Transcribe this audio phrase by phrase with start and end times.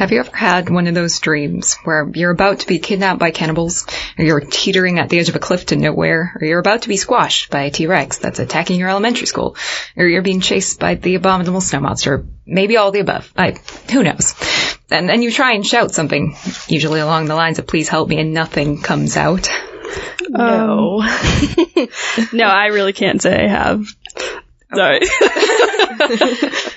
[0.00, 3.32] Have you ever had one of those dreams where you're about to be kidnapped by
[3.32, 6.82] cannibals, or you're teetering at the edge of a cliff to nowhere, or you're about
[6.82, 9.56] to be squashed by a T-Rex that's attacking your elementary school,
[9.98, 13.30] or you're being chased by the abominable snow monster, maybe all the above.
[13.36, 13.58] I,
[13.92, 14.34] who knows?
[14.90, 16.34] And then you try and shout something,
[16.66, 19.50] usually along the lines of please help me, and nothing comes out.
[20.30, 21.04] No.
[22.32, 23.86] no, I really can't say I have.
[24.74, 25.00] Sorry.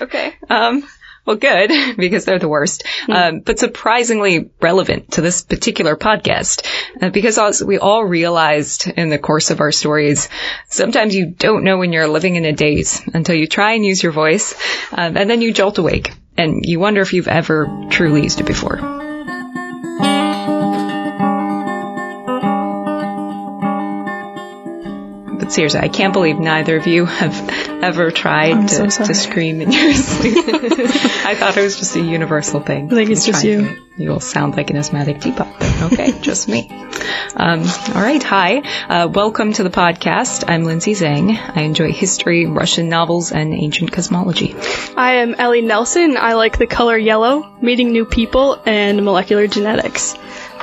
[0.02, 0.34] okay.
[0.50, 0.86] Um,
[1.26, 2.84] well, good, because they're the worst.
[3.08, 6.66] Um, but surprisingly relevant to this particular podcast.
[7.00, 10.28] Uh, because as we all realized in the course of our stories,
[10.68, 14.02] sometimes you don't know when you're living in a daze until you try and use
[14.02, 14.54] your voice,
[14.92, 18.46] um, and then you jolt awake, and you wonder if you've ever truly used it
[18.46, 18.76] before.
[25.38, 27.32] But seriously, I can't believe neither of you have
[27.84, 30.36] ever tried to, so to scream in your sleep.
[30.48, 32.86] I thought it was just a universal thing.
[32.90, 33.60] I think it's just you.
[33.64, 35.46] to- You will sound like an asthmatic teapot.
[35.92, 36.68] Okay, just me.
[37.36, 37.60] Um,
[37.94, 38.58] all right, hi.
[38.88, 40.44] Uh, welcome to the podcast.
[40.48, 41.36] I'm Lindsay Zhang.
[41.56, 44.54] I enjoy history, Russian novels, and ancient cosmology.
[44.96, 46.16] I am Ellie Nelson.
[46.16, 50.16] I like the color yellow, meeting new people, and molecular genetics.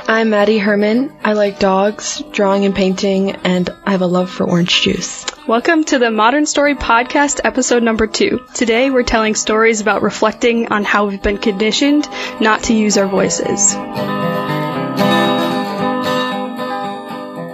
[0.08, 1.12] I'm Maddie Herman.
[1.24, 5.24] I like dogs, drawing and painting, and I have a love for orange juice.
[5.46, 8.44] Welcome to the Modern Story Podcast, episode number two.
[8.54, 12.08] Today we're telling stories about reflecting on how we've been conditioned
[12.40, 13.74] not to use our voices.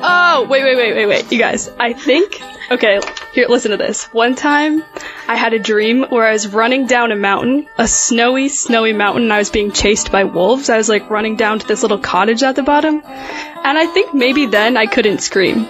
[0.01, 1.33] Oh, wait, wait, wait, wait, wait.
[1.33, 2.41] You guys, I think.
[2.71, 3.01] Okay,
[3.33, 4.05] here, listen to this.
[4.13, 4.85] One time,
[5.27, 9.23] I had a dream where I was running down a mountain, a snowy, snowy mountain,
[9.23, 10.69] and I was being chased by wolves.
[10.69, 13.03] I was like running down to this little cottage at the bottom.
[13.05, 15.67] And I think maybe then I couldn't scream.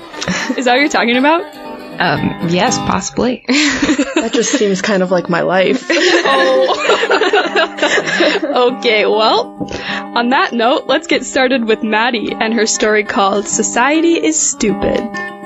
[0.56, 1.42] Is that what you're talking about?
[2.00, 3.44] Um, yes, possibly.
[4.18, 5.86] That just seems kind of like my life.
[5.88, 6.74] oh.
[8.78, 9.70] Okay, well,
[10.16, 15.37] on that note, let's get started with Maddie and her story called Society is Stupid.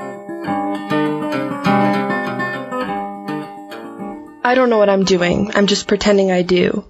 [4.45, 5.51] I don't know what I'm doing.
[5.55, 6.83] I'm just pretending I do.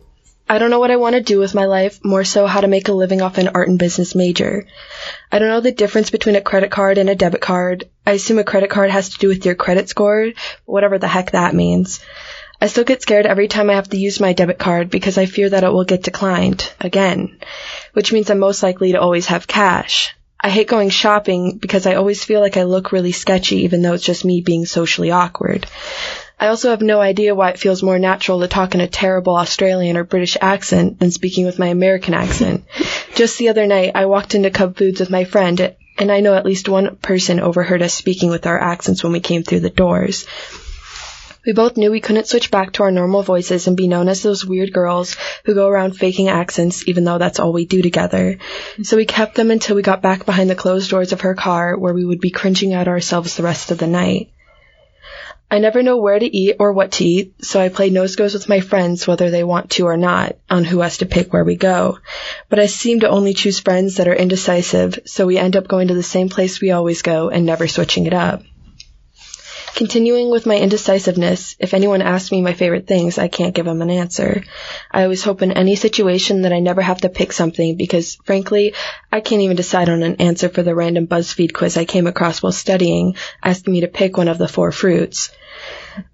[0.50, 2.68] I don't know what I want to do with my life, more so how to
[2.68, 4.66] make a living off an art and business major.
[5.32, 7.90] I don't know the difference between a credit card and a debit card.
[8.08, 10.32] I assume a credit card has to do with your credit score,
[10.66, 12.04] whatever the heck that means.
[12.60, 15.28] I still get scared every time I have to use my debit card because I
[15.28, 17.38] fear that it will get declined again,
[17.94, 20.16] which means I'm most likely to always have cash.
[20.40, 23.94] I hate going shopping because I always feel like I look really sketchy even though
[23.94, 25.68] it's just me being socially awkward.
[26.44, 29.38] I also have no idea why it feels more natural to talk in a terrible
[29.38, 32.66] Australian or British accent than speaking with my American accent.
[33.16, 36.36] Just the other night, I walked into Cub Foods with my friend, and I know
[36.36, 39.70] at least one person overheard us speaking with our accents when we came through the
[39.70, 40.26] doors.
[41.46, 44.22] We both knew we couldn't switch back to our normal voices and be known as
[44.22, 45.16] those weird girls
[45.46, 48.38] who go around faking accents even though that's all we do together.
[48.82, 51.78] So we kept them until we got back behind the closed doors of her car
[51.78, 54.30] where we would be cringing at ourselves the rest of the night.
[55.54, 58.34] I never know where to eat or what to eat, so I play nose goes
[58.34, 61.44] with my friends whether they want to or not, on who has to pick where
[61.44, 62.00] we go.
[62.50, 65.90] But I seem to only choose friends that are indecisive, so we end up going
[65.90, 68.42] to the same place we always go and never switching it up.
[69.76, 73.82] Continuing with my indecisiveness, if anyone asks me my favorite things, I can't give them
[73.82, 74.44] an answer.
[74.92, 78.76] I always hope in any situation that I never have to pick something because, frankly,
[79.12, 82.44] I can't even decide on an answer for the random BuzzFeed quiz I came across
[82.44, 85.32] while studying, asking me to pick one of the four fruits.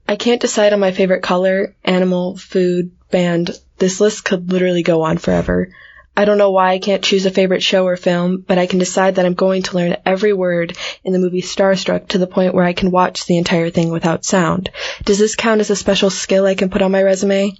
[0.07, 3.51] I can't decide on my favorite color, animal, food, band.
[3.77, 5.69] This list could literally go on forever.
[6.19, 8.77] I don't know why I can't choose a favorite show or film, but I can
[8.77, 12.53] decide that I'm going to learn every word in the movie Starstruck to the point
[12.53, 14.69] where I can watch the entire thing without sound.
[15.05, 17.55] Does this count as a special skill I can put on my resume?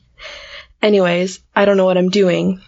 [0.81, 2.59] Anyways, I don't know what I'm doing.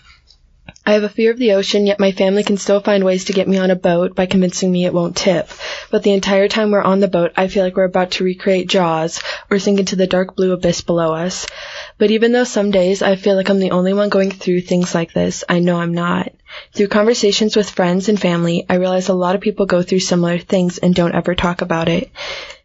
[0.86, 3.34] I have a fear of the ocean, yet my family can still find ways to
[3.34, 5.50] get me on a boat by convincing me it won't tip.
[5.90, 8.68] But the entire time we're on the boat, I feel like we're about to recreate
[8.68, 11.48] Jaws or sink into the dark blue abyss below us.
[11.98, 14.94] But even though some days I feel like I'm the only one going through things
[14.94, 16.34] like this, I know I'm not.
[16.74, 20.40] Through conversations with friends and family, I realize a lot of people go through similar
[20.40, 22.12] things and don't ever talk about it.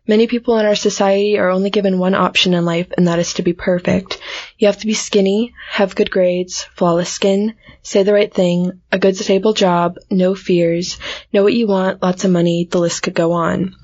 [0.09, 3.35] Many people in our society are only given one option in life, and that is
[3.35, 4.19] to be perfect.
[4.57, 8.99] You have to be skinny, have good grades, flawless skin, say the right thing, a
[8.99, 10.99] good stable job, no fears,
[11.33, 13.75] know what you want, lots of money, the list could go on.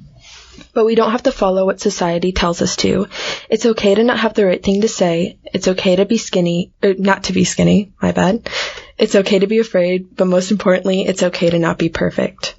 [0.72, 3.08] But we don't have to follow what society tells us to.
[3.50, 5.38] It's okay to not have the right thing to say.
[5.44, 8.48] It's okay to be skinny, or not to be skinny, my bad.
[8.96, 12.54] It's okay to be afraid, but most importantly, it's okay to not be perfect.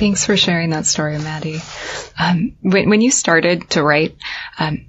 [0.00, 1.60] Thanks for sharing that story, Maddie.
[2.18, 4.16] Um, when, when you started to write,
[4.58, 4.86] um,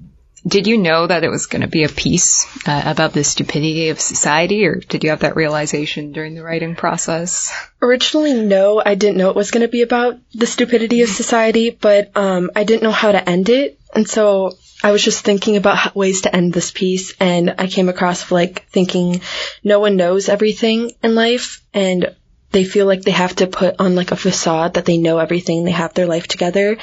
[0.47, 3.89] did you know that it was going to be a piece uh, about the stupidity
[3.89, 7.53] of society, or did you have that realization during the writing process?
[7.81, 11.71] Originally, no, I didn't know it was going to be about the stupidity of society,
[11.71, 15.57] but um, I didn't know how to end it, and so I was just thinking
[15.57, 19.19] about ways to end this piece, and I came across like thinking
[19.61, 22.15] no one knows everything in life, and
[22.51, 25.63] they feel like they have to put on like a facade that they know everything,
[25.63, 26.77] they have their life together,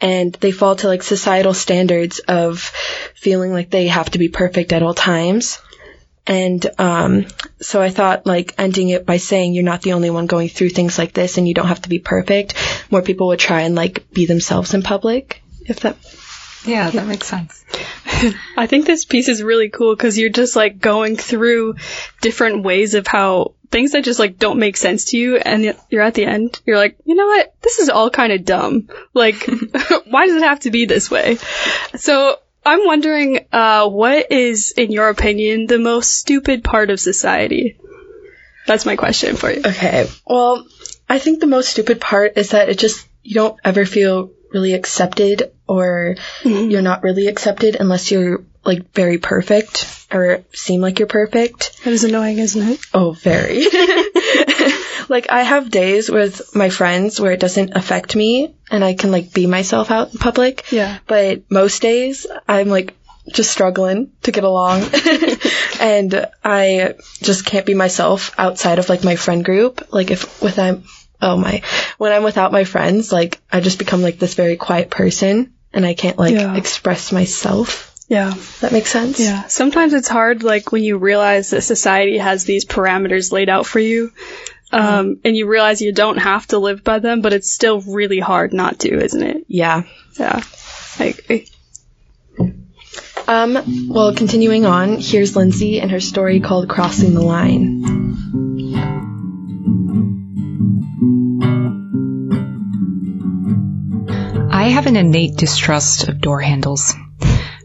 [0.00, 2.60] and they fall to like societal standards of
[3.14, 5.60] feeling like they have to be perfect at all times.
[6.26, 7.26] And um,
[7.60, 10.68] so I thought like ending it by saying you're not the only one going through
[10.70, 12.54] things like this and you don't have to be perfect.
[12.90, 15.42] More people would try and like be themselves in public.
[15.66, 15.96] If that
[16.64, 17.64] yeah, that makes sense.
[18.56, 21.76] I think this piece is really cool because you're just like going through
[22.20, 26.02] different ways of how things that just like don't make sense to you and you're
[26.02, 27.54] at the end you're like you know what?
[27.60, 28.88] This is all kind of dumb.
[29.14, 29.46] Like
[30.06, 31.38] why does it have to be this way?
[31.96, 37.78] So i'm wondering uh, what is in your opinion the most stupid part of society?
[38.66, 39.62] That's my question for you.
[39.64, 40.66] Okay well
[41.08, 44.72] i think the most stupid part is that it just you don't ever feel really
[44.72, 46.70] accepted or mm-hmm.
[46.70, 51.82] you're not really accepted unless you're like very perfect or seem like you're perfect.
[51.84, 52.80] That is annoying, isn't it?
[52.92, 53.64] Oh, very.
[55.08, 59.10] like I have days with my friends where it doesn't affect me and I can
[59.10, 60.70] like be myself out in public.
[60.70, 60.98] Yeah.
[61.06, 62.94] But most days I'm like
[63.32, 64.82] just struggling to get along
[65.80, 69.92] and I just can't be myself outside of like my friend group.
[69.92, 70.84] Like if with I'm
[71.20, 71.62] oh my
[71.98, 75.84] when I'm without my friends, like I just become like this very quiet person and
[75.86, 76.56] I can't like yeah.
[76.56, 77.94] express myself.
[78.08, 78.32] Yeah.
[78.60, 79.20] That makes sense?
[79.20, 79.46] Yeah.
[79.48, 83.80] Sometimes it's hard, like, when you realize that society has these parameters laid out for
[83.80, 84.12] you,
[84.72, 85.20] um, mm.
[85.24, 88.54] and you realize you don't have to live by them, but it's still really hard
[88.54, 89.44] not to, isn't it?
[89.46, 89.82] Yeah.
[90.18, 90.42] Yeah.
[90.98, 91.48] I agree.
[93.28, 97.97] Um, well, continuing on, here's Lindsay and her story called Crossing the Line.
[104.68, 106.94] I have an innate distrust of door handles.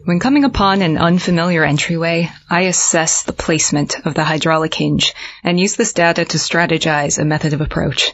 [0.06, 5.60] When coming upon an unfamiliar entryway, I assess the placement of the hydraulic hinge and
[5.60, 8.12] use this data to strategize a method of approach.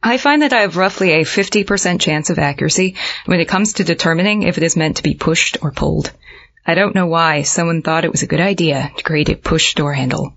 [0.00, 2.94] I find that I have roughly a 50% chance of accuracy
[3.26, 6.12] when it comes to determining if it is meant to be pushed or pulled.
[6.64, 9.74] I don't know why someone thought it was a good idea to create a push
[9.74, 10.36] door handle.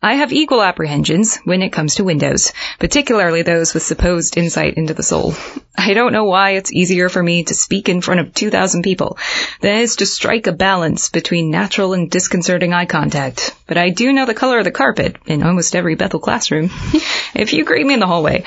[0.00, 4.94] I have equal apprehensions when it comes to windows, particularly those with supposed insight into
[4.94, 5.34] the soul.
[5.76, 9.18] I don't know why it's easier for me to speak in front of 2,000 people
[9.60, 13.56] than it is to strike a balance between natural and disconcerting eye contact.
[13.66, 16.70] But I do know the color of the carpet in almost every Bethel classroom.
[17.34, 18.44] if you greet me in the hallway,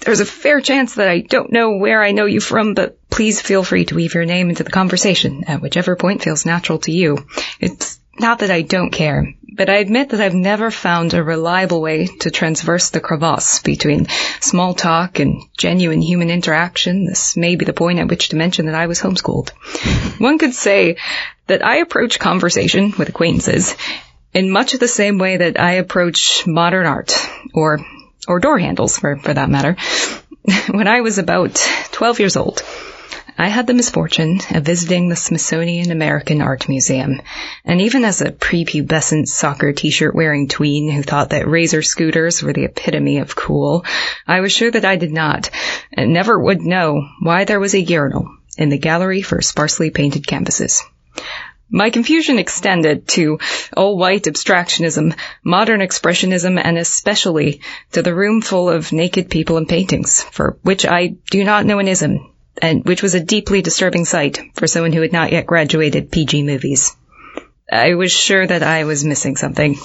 [0.00, 3.40] there's a fair chance that I don't know where I know you from, but please
[3.40, 6.92] feel free to weave your name into the conversation at whichever point feels natural to
[6.92, 7.26] you.
[7.58, 11.80] It's not that I don't care, but I admit that I've never found a reliable
[11.80, 14.08] way to transverse the crevasse between
[14.40, 17.06] small talk and genuine human interaction.
[17.06, 19.50] This may be the point at which to mention that I was homeschooled.
[20.18, 20.96] One could say
[21.46, 23.76] that I approach conversation with acquaintances
[24.32, 27.16] in much the same way that I approach modern art
[27.54, 27.78] or
[28.26, 29.76] or door handles for, for that matter.
[30.70, 31.54] when I was about
[31.92, 32.62] 12 years old,
[33.36, 37.20] I had the misfortune of visiting the Smithsonian American Art Museum,
[37.64, 42.52] and even as a prepubescent soccer t-shirt wearing tween who thought that razor scooters were
[42.52, 43.84] the epitome of cool,
[44.24, 45.50] I was sure that I did not,
[45.92, 50.26] and never would know why there was a urinal in the gallery for sparsely painted
[50.26, 50.84] canvases.
[51.68, 53.40] My confusion extended to
[53.76, 57.62] all white abstractionism, modern expressionism, and especially
[57.92, 61.80] to the room full of naked people and paintings, for which I do not know
[61.80, 65.46] an ism, and which was a deeply disturbing sight for someone who had not yet
[65.46, 66.94] graduated PG movies.
[67.70, 69.76] I was sure that I was missing something.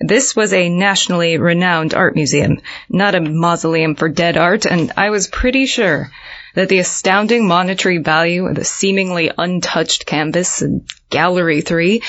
[0.00, 5.10] This was a nationally renowned art museum, not a mausoleum for dead art, and I
[5.10, 6.10] was pretty sure
[6.54, 12.02] that the astounding monetary value of the seemingly untouched canvas in Gallery 3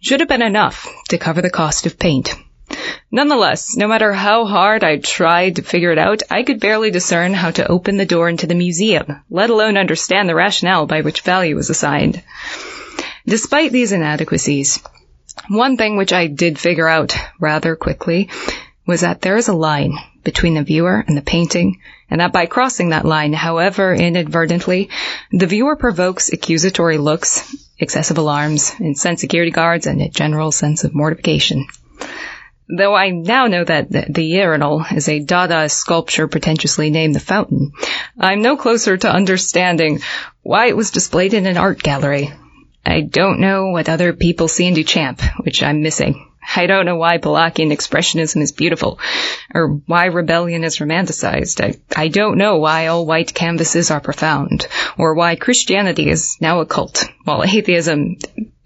[0.00, 2.34] should have been enough to cover the cost of paint.
[3.10, 7.32] Nonetheless, no matter how hard I tried to figure it out, I could barely discern
[7.32, 11.22] how to open the door into the museum, let alone understand the rationale by which
[11.22, 12.22] value was assigned.
[13.26, 14.82] Despite these inadequacies,
[15.48, 18.28] one thing which I did figure out rather quickly
[18.86, 19.94] was that there is a line
[20.24, 24.90] between the viewer and the painting, and that by crossing that line, however inadvertently,
[25.30, 30.84] the viewer provokes accusatory looks, excessive alarms, and insensate security guards, and a general sense
[30.84, 31.66] of mortification.
[32.68, 37.72] Though I now know that the, urinal is a Dada sculpture pretentiously named the fountain,
[38.18, 40.00] I'm no closer to understanding
[40.42, 42.30] why it was displayed in an art gallery.
[42.84, 46.26] I don't know what other people see in Duchamp, which I'm missing.
[46.56, 48.98] I don't know why Balakian expressionism is beautiful,
[49.54, 51.62] or why rebellion is romanticized.
[51.62, 56.60] I, I don't know why all white canvases are profound, or why Christianity is now
[56.60, 58.16] a cult, while atheism,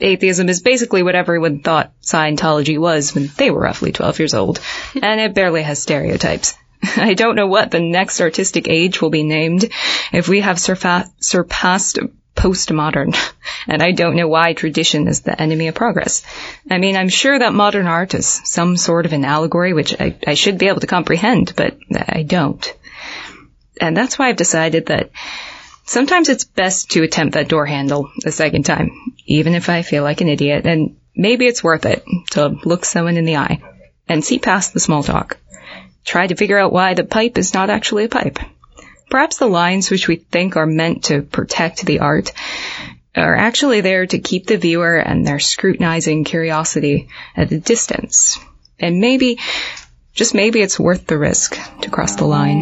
[0.03, 4.61] atheism is basically what everyone thought Scientology was when they were roughly 12 years old,
[5.03, 6.55] and it barely has stereotypes.
[6.97, 9.71] I don't know what the next artistic age will be named
[10.13, 11.99] if we have surfa- surpassed
[12.35, 13.17] postmodern,
[13.67, 16.23] and I don't know why tradition is the enemy of progress.
[16.71, 20.17] I mean, I'm sure that modern art is some sort of an allegory which I,
[20.27, 22.75] I should be able to comprehend, but I don't.
[23.81, 25.11] And that's why I've decided that
[25.85, 28.91] sometimes it's best to attempt that door handle a second time,
[29.27, 33.17] even if I feel like an idiot, and maybe it's worth it to look someone
[33.17, 33.63] in the eye
[34.09, 35.39] and see past the small talk.
[36.05, 38.39] Try to figure out why the pipe is not actually a pipe.
[39.11, 42.33] Perhaps the lines which we think are meant to protect the art
[43.15, 48.39] are actually there to keep the viewer and their scrutinizing curiosity at a distance.
[48.81, 49.39] And maybe,
[50.15, 52.61] just maybe it's worth the risk to cross the line.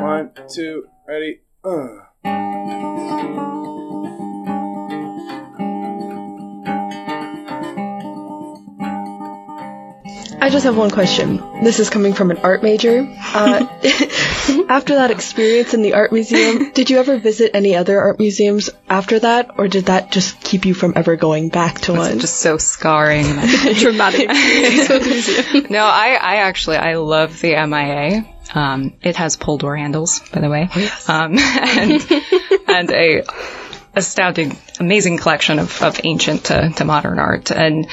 [0.00, 1.40] One, two, ready.
[1.64, 2.05] Uh.
[10.46, 11.38] I just have one question.
[11.64, 13.04] This is coming from an art major.
[13.18, 13.66] Uh,
[14.68, 18.70] after that experience in the art museum, did you ever visit any other art museums
[18.88, 22.20] after that, or did that just keep you from ever going back to one?
[22.20, 23.24] Just so scarring.
[23.74, 24.28] Dramatic.
[25.68, 28.35] no, I, I actually, I love the MIA.
[28.54, 30.68] Um, it has pull door handles, by the way.
[31.08, 32.06] Um, and,
[32.68, 33.24] and a
[33.94, 37.50] astounding, amazing collection of, of ancient to, to modern art.
[37.50, 37.88] And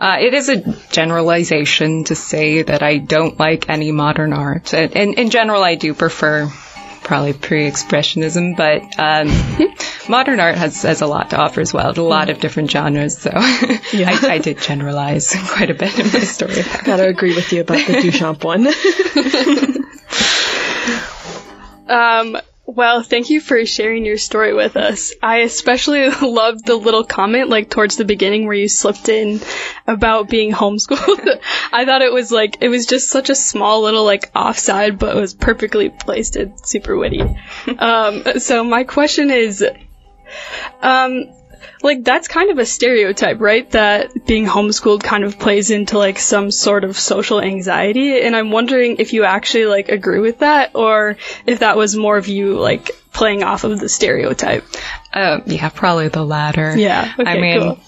[0.00, 0.56] uh, it is a
[0.90, 4.74] generalization to say that I don't like any modern art.
[4.74, 6.52] And, and in general, I do prefer
[7.04, 9.28] probably pre-expressionism, but um,
[10.08, 13.18] modern art has, has a lot to offer as well, a lot of different genres.
[13.18, 16.62] So I, I did generalize quite a bit in my story.
[16.84, 18.66] Gotta agree with you about the Duchamp one.
[21.86, 25.12] Um, well, thank you for sharing your story with us.
[25.22, 29.40] I especially loved the little comment, like towards the beginning where you slipped in
[29.86, 31.40] about being homeschooled.
[31.72, 35.14] I thought it was like, it was just such a small little like offside, but
[35.14, 37.20] it was perfectly placed and super witty.
[37.78, 39.62] um, so my question is,
[40.80, 41.24] um,
[41.82, 43.70] like that's kind of a stereotype, right?
[43.72, 48.50] That being homeschooled kind of plays into like some sort of social anxiety, and I'm
[48.50, 51.16] wondering if you actually like agree with that, or
[51.46, 54.64] if that was more of you like playing off of the stereotype.
[55.12, 56.76] Uh, yeah, probably the latter.
[56.76, 57.12] Yeah.
[57.18, 57.78] Okay, I mean, cool.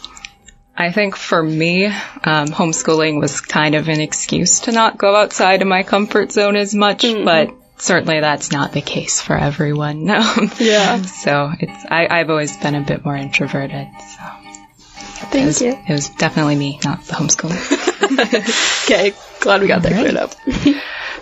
[0.76, 5.62] I think for me, um, homeschooling was kind of an excuse to not go outside
[5.62, 7.24] of my comfort zone as much, Mm-hmm.
[7.24, 10.04] but certainly that's not the case for everyone.
[10.04, 10.20] No.
[10.58, 11.02] Yeah.
[11.06, 13.88] So it's I, I've always been a bit more introverted.
[13.98, 15.72] So it Thank was, you.
[15.72, 17.82] it was definitely me, not the homeschooling.
[18.86, 20.32] Okay, glad we got that cleared up.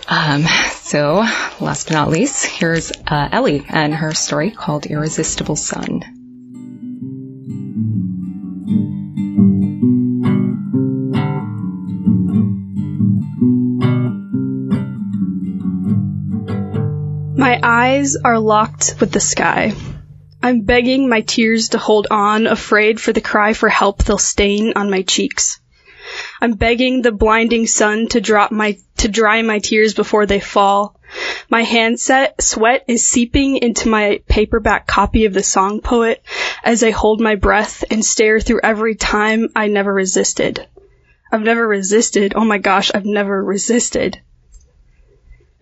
[0.07, 0.43] um,
[0.75, 1.15] so
[1.59, 6.03] last but not least, here's uh, Ellie and her story called "Irresistible Sun."
[17.55, 19.71] My eyes are locked with the sky.
[20.43, 24.73] I'm begging my tears to hold on, afraid for the cry for help they'll stain
[24.75, 25.61] on my cheeks.
[26.41, 30.99] I'm begging the blinding sun to drop my to dry my tears before they fall.
[31.49, 36.21] My handset sweat is seeping into my paperback copy of the song poet
[36.61, 40.67] as I hold my breath and stare through every time I never resisted.
[41.31, 42.33] I've never resisted.
[42.35, 44.19] Oh my gosh, I've never resisted.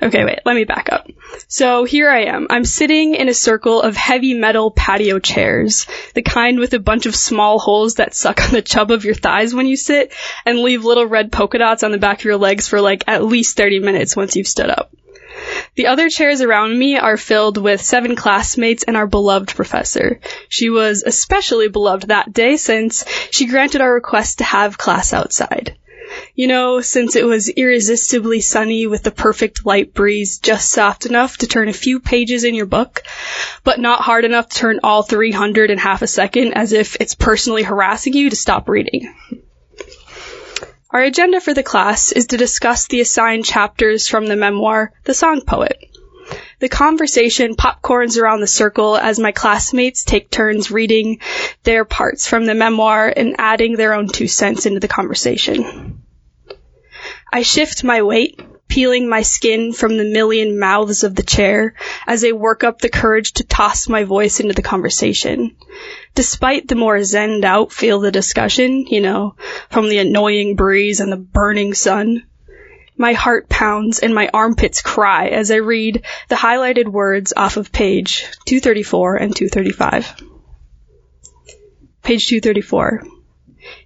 [0.02, 1.08] Okay, wait, let me back up.
[1.48, 2.48] So here I am.
[2.50, 7.06] I'm sitting in a circle of heavy metal patio chairs, the kind with a bunch
[7.06, 10.12] of small holes that suck on the chub of your thighs when you sit
[10.46, 13.24] and leave little red polka dots on the back of your legs for like at
[13.24, 14.92] least 30 minutes once you've stood up.
[15.76, 20.20] The other chairs around me are filled with seven classmates and our beloved professor.
[20.50, 25.78] She was especially beloved that day since she granted our request to have class outside.
[26.36, 31.38] You know, since it was irresistibly sunny with the perfect light breeze just soft enough
[31.38, 33.03] to turn a few pages in your book,
[33.63, 37.15] but not hard enough to turn all 300 in half a second as if it's
[37.15, 39.13] personally harassing you to stop reading.
[40.89, 45.15] Our agenda for the class is to discuss the assigned chapters from the memoir, The
[45.15, 45.77] Song Poet.
[46.60, 51.20] The conversation popcorns around the circle as my classmates take turns reading
[51.63, 56.03] their parts from the memoir and adding their own two cents into the conversation.
[57.36, 61.74] I shift my weight, peeling my skin from the million mouths of the chair
[62.06, 65.56] as I work up the courage to toss my voice into the conversation.
[66.13, 69.36] Despite the more zenned out feel of the discussion, you know,
[69.72, 72.24] from the annoying breeze and the burning sun,
[72.98, 77.72] my heart pounds and my armpits cry as I read the highlighted words off of
[77.72, 80.22] page 234 and 235.
[82.04, 83.02] Page 234.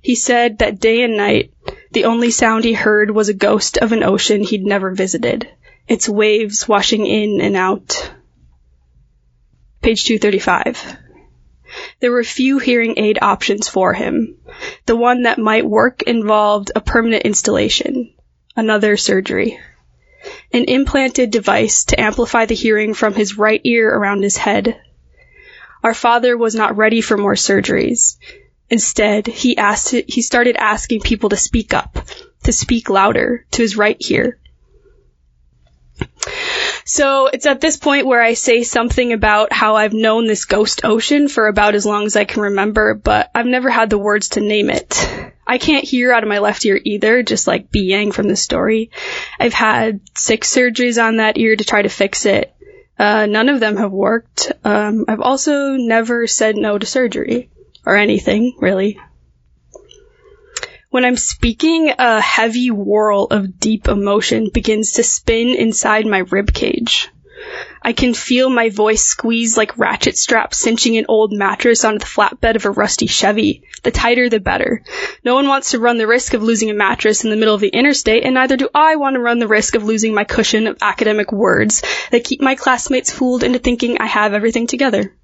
[0.02, 1.54] He said that day and night,
[1.92, 5.50] the only sound he heard was a ghost of an ocean he'd never visited,
[5.88, 8.12] its waves washing in and out.
[9.82, 10.98] Page 235.
[12.00, 14.38] There were few hearing aid options for him.
[14.86, 18.14] The one that might work involved a permanent installation,
[18.56, 19.60] another surgery.
[20.52, 24.80] An implanted device to amplify the hearing from his right ear around his head.
[25.84, 28.18] Our father was not ready for more surgeries.
[28.70, 31.98] Instead, he asked, he started asking people to speak up,
[32.44, 34.38] to speak louder, to his right ear.
[36.84, 40.82] So it's at this point where I say something about how I've known this ghost
[40.86, 44.30] ocean for about as long as I can remember, but I've never had the words
[44.30, 45.06] to name it.
[45.46, 48.36] I can't hear out of my left ear either, just like Bee Yang from the
[48.36, 48.92] story.
[49.40, 52.54] I've had six surgeries on that ear to try to fix it.
[52.98, 54.52] Uh, none of them have worked.
[54.64, 57.50] Um, I've also never said no to surgery.
[57.88, 59.00] Or anything, really.
[60.90, 66.54] When I'm speaking, a heavy whirl of deep emotion begins to spin inside my rib
[66.54, 67.08] cage.
[67.82, 72.06] I can feel my voice squeeze like ratchet straps cinching an old mattress onto the
[72.06, 73.64] flatbed of a rusty Chevy.
[73.84, 74.84] The tighter, the better.
[75.24, 77.62] No one wants to run the risk of losing a mattress in the middle of
[77.62, 80.68] the interstate, and neither do I want to run the risk of losing my cushion
[80.68, 85.16] of academic words that keep my classmates fooled into thinking I have everything together.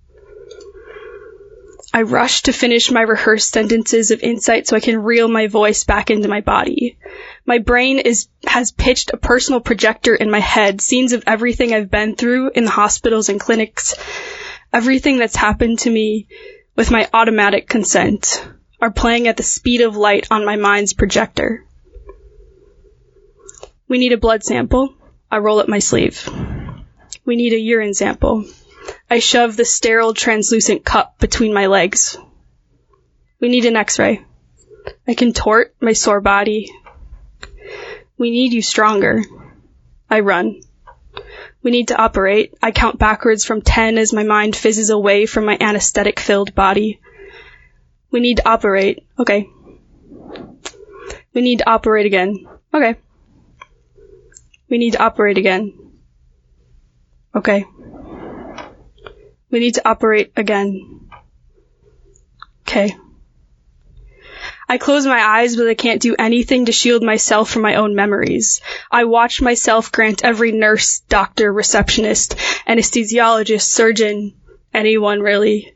[1.95, 5.83] I rush to finish my rehearsed sentences of insight so I can reel my voice
[5.83, 6.97] back into my body.
[7.45, 11.91] My brain is, has pitched a personal projector in my head, scenes of everything I've
[11.91, 13.93] been through in the hospitals and clinics,
[14.73, 16.27] everything that's happened to me
[16.75, 18.43] with my automatic consent
[18.81, 21.63] are playing at the speed of light on my mind's projector.
[23.87, 24.95] We need a blood sample.
[25.29, 26.27] I roll up my sleeve.
[27.23, 28.45] We need a urine sample.
[29.09, 32.17] I shove the sterile translucent cup between my legs.
[33.39, 34.23] We need an x-ray.
[35.07, 36.71] I contort my sore body.
[38.17, 39.23] We need you stronger.
[40.09, 40.61] I run.
[41.61, 42.53] We need to operate.
[42.61, 46.99] I count backwards from 10 as my mind fizzes away from my anesthetic filled body.
[48.11, 49.05] We need to operate.
[49.17, 49.49] Okay.
[51.33, 52.47] We need to operate again.
[52.73, 52.95] Okay.
[54.69, 55.73] We need to operate again.
[57.35, 57.65] Okay.
[59.53, 61.11] We need to operate again.
[62.61, 62.97] Okay.
[64.67, 67.93] I close my eyes, but I can't do anything to shield myself from my own
[67.93, 68.61] memories.
[68.89, 72.35] I watch myself grant every nurse, doctor, receptionist,
[72.67, 74.33] anesthesiologist, surgeon,
[74.73, 75.75] anyone really,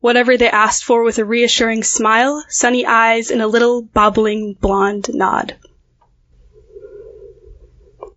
[0.00, 5.10] whatever they asked for with a reassuring smile, sunny eyes, and a little bobbling blonde
[5.12, 5.54] nod.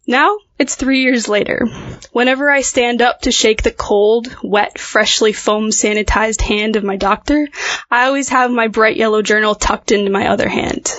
[0.07, 1.65] Now, it's three years later.
[2.11, 6.97] Whenever I stand up to shake the cold, wet, freshly foam sanitized hand of my
[6.97, 7.47] doctor,
[7.89, 10.93] I always have my bright yellow journal tucked into my other hand.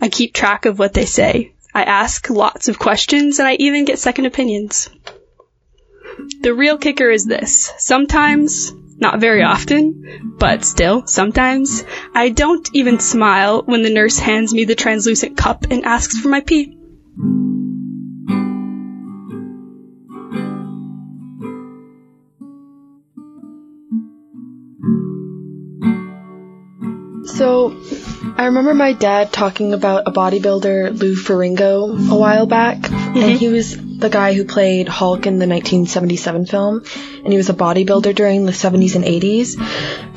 [0.00, 1.54] I keep track of what they say.
[1.74, 4.88] I ask lots of questions and I even get second opinions.
[6.42, 7.72] The real kicker is this.
[7.78, 14.54] Sometimes, not very often, but still, sometimes, I don't even smile when the nurse hands
[14.54, 16.76] me the translucent cup and asks for my pee.
[27.40, 27.74] So,
[28.36, 33.36] I remember my dad talking about a bodybuilder, Lou Ferrigno, a while back, and mm-hmm.
[33.38, 36.84] he was the guy who played Hulk in the 1977 film,
[37.24, 39.56] and he was a bodybuilder during the 70s and 80s,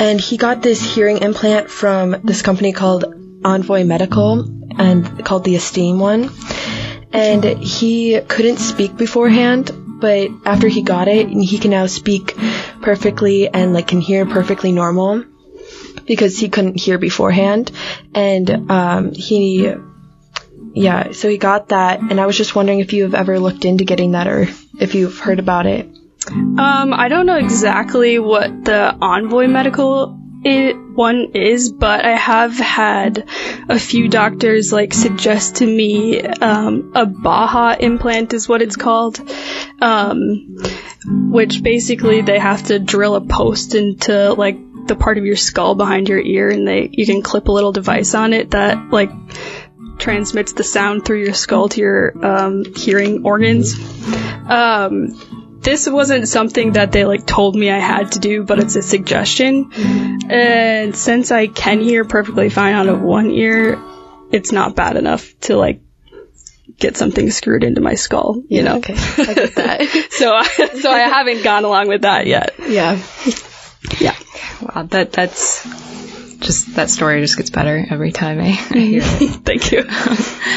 [0.01, 3.05] and he got this hearing implant from this company called
[3.45, 4.45] Envoy Medical,
[4.77, 6.29] and called the Esteem one,
[7.13, 12.36] and he couldn't speak beforehand, but after he got it, he can now speak
[12.81, 15.23] perfectly and like can hear perfectly normal
[16.06, 17.71] because he couldn't hear beforehand.
[18.13, 19.73] And um, he,
[20.73, 21.99] yeah, so he got that.
[21.99, 24.47] And I was just wondering if you have ever looked into getting that or
[24.79, 25.88] if you've heard about it.
[26.27, 33.27] Um, I don't know exactly what the Envoy Medical one is, but I have had
[33.69, 39.19] a few doctors like suggest to me um, a Baha implant is what it's called,
[39.82, 40.58] um,
[41.32, 45.76] which basically they have to drill a post into like the part of your skull
[45.76, 49.12] behind your ear, and they you can clip a little device on it that like
[49.98, 53.76] transmits the sound through your skull to your um, hearing organs.
[54.48, 58.76] Um, this wasn't something that they like told me I had to do, but it's
[58.76, 59.72] a suggestion.
[60.30, 63.82] And since I can hear perfectly fine out of one ear,
[64.32, 65.82] it's not bad enough to like
[66.78, 68.78] get something screwed into my skull, you know.
[68.78, 70.08] Okay, I get that.
[70.12, 72.56] So I, so I haven't gone along with that yet.
[72.67, 73.02] yeah.
[74.00, 74.15] Yeah.
[74.62, 75.63] Wow, that that's
[76.39, 79.30] just that story just gets better every time I, I hear it.
[79.46, 79.86] Thank you.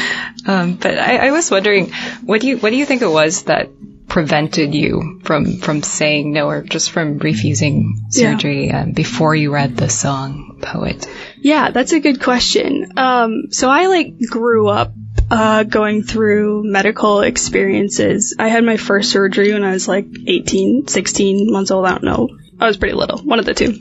[0.45, 1.91] Um, but I, I was wondering,
[2.23, 3.67] what do you what do you think it was that
[4.07, 8.31] prevented you from from saying no or just from refusing Yeah.
[8.31, 11.05] surgery um, before you read the song "Poet"?
[11.41, 12.97] Yeah, that's a good question.
[12.97, 14.93] Um, so I like grew up
[15.29, 18.33] uh, going through medical experiences.
[18.39, 21.85] I had my first surgery when I was like 18, 16 months old.
[21.85, 22.29] I don't know.
[22.59, 23.79] I was pretty little, one of the two.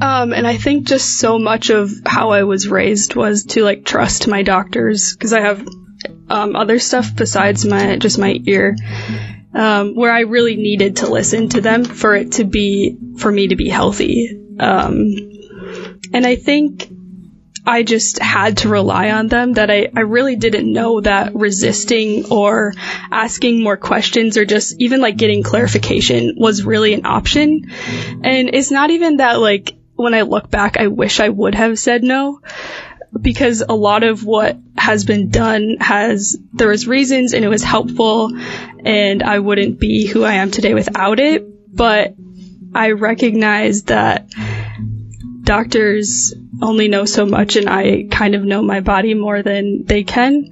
[0.00, 3.84] Um, and I think just so much of how I was raised was to like
[3.84, 5.66] trust my doctors because I have
[6.28, 8.76] um, other stuff besides my just my ear,
[9.54, 13.48] um, where I really needed to listen to them for it to be for me
[13.48, 14.40] to be healthy.
[14.58, 15.14] Um,
[16.12, 16.88] and I think
[17.66, 22.30] I just had to rely on them that I, I really didn't know that resisting
[22.30, 22.74] or
[23.10, 27.70] asking more questions or just even like getting clarification was really an option.
[28.22, 31.78] And it's not even that like when I look back, I wish I would have
[31.78, 32.40] said no
[33.18, 37.62] because a lot of what has been done has there was reasons and it was
[37.62, 38.30] helpful
[38.84, 41.74] and I wouldn't be who I am today without it.
[41.74, 42.14] But
[42.74, 44.28] I recognize that
[45.44, 50.04] doctors only know so much and I kind of know my body more than they
[50.04, 50.50] can.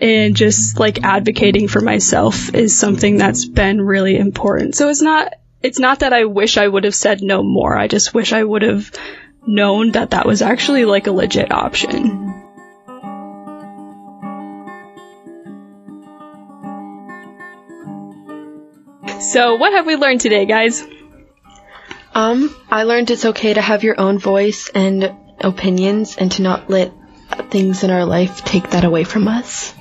[0.00, 4.74] And just like advocating for myself is something that's been really important.
[4.74, 7.76] So it's not, it's not that I wish I would have said no more.
[7.76, 8.90] I just wish I would have
[9.46, 12.28] known that that was actually like a legit option.
[19.20, 20.82] So what have we learned today, guys?
[22.14, 26.68] Um, I learned it's okay to have your own voice and opinions and to not
[26.68, 26.92] let
[27.50, 29.74] things in our life take that away from us.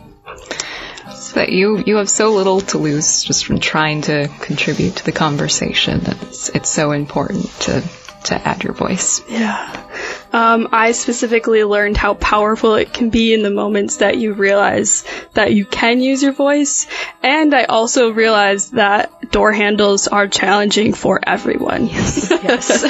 [1.14, 5.06] So that you you have so little to lose just from trying to contribute to
[5.06, 6.00] the conversation.
[6.02, 7.84] That it's it's so important to
[8.26, 9.22] to add your voice.
[9.30, 9.86] Yeah.
[10.32, 15.04] Um, I specifically learned how powerful it can be in the moments that you realize
[15.34, 16.88] that you can use your voice.
[17.24, 21.88] And I also realized that door handles are challenging for everyone.
[21.88, 22.86] Yes.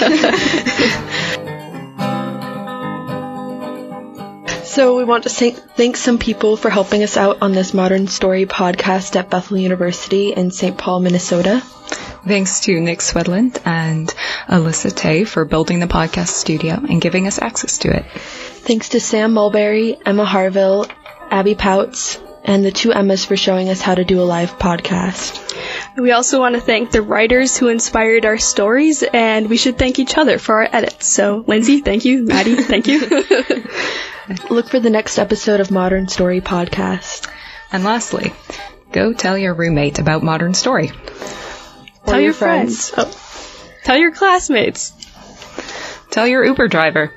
[4.69, 8.07] so we want to thank, thank some people for helping us out on this Modern
[8.07, 10.77] Story podcast at Bethel University in St.
[10.77, 11.59] Paul, Minnesota.
[11.59, 14.13] Thanks to Nick Swedland and
[14.47, 18.05] Alyssa Tay for building the podcast studio and giving us access to it.
[18.11, 20.85] Thanks to Sam Mulberry, Emma Harville,
[21.31, 25.45] Abby Pouts, and the two Emmas for showing us how to do a live podcast.
[25.97, 29.97] We also want to thank the writers who inspired our stories, and we should thank
[29.97, 31.07] each other for our edits.
[31.07, 32.23] So, Lindsay, thank you.
[32.23, 32.99] Maddie, thank you.
[34.49, 37.27] Look for the next episode of Modern Story podcast.
[37.71, 38.31] And lastly,
[38.91, 40.91] go tell your roommate about Modern Story.
[42.05, 42.93] Tell your your friends.
[42.95, 43.11] Oh.
[43.83, 44.93] Tell your classmates.
[46.11, 47.11] Tell your Uber driver.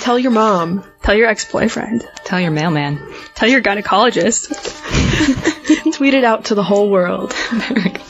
[0.00, 0.84] Tell your mom.
[1.02, 2.08] Tell your ex-boyfriend.
[2.24, 3.00] Tell your mailman.
[3.34, 4.50] Tell your gynecologist.
[5.96, 7.32] Tweet it out to the whole world.
[7.52, 8.03] There we go.